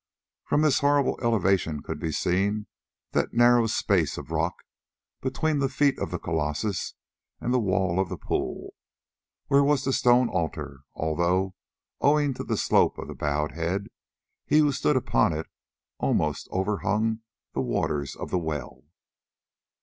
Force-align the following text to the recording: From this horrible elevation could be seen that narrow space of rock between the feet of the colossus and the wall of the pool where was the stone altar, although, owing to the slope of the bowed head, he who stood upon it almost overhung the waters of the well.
From 0.45 0.63
this 0.63 0.79
horrible 0.79 1.19
elevation 1.21 1.83
could 1.83 1.99
be 1.99 2.11
seen 2.11 2.65
that 3.11 3.35
narrow 3.35 3.67
space 3.67 4.17
of 4.17 4.31
rock 4.31 4.63
between 5.21 5.59
the 5.59 5.69
feet 5.69 5.99
of 5.99 6.09
the 6.09 6.17
colossus 6.17 6.95
and 7.39 7.53
the 7.53 7.59
wall 7.59 7.99
of 7.99 8.09
the 8.09 8.17
pool 8.17 8.73
where 9.45 9.63
was 9.63 9.83
the 9.83 9.93
stone 9.93 10.27
altar, 10.27 10.79
although, 10.95 11.53
owing 11.99 12.33
to 12.33 12.43
the 12.43 12.57
slope 12.57 12.97
of 12.97 13.09
the 13.09 13.13
bowed 13.13 13.51
head, 13.51 13.89
he 14.47 14.57
who 14.57 14.71
stood 14.71 14.95
upon 14.97 15.33
it 15.33 15.45
almost 15.99 16.47
overhung 16.49 17.19
the 17.53 17.61
waters 17.61 18.15
of 18.15 18.31
the 18.31 18.39
well. 18.39 18.85